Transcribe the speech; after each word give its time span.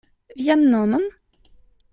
Vian 0.39 0.63
monon? 0.71 1.05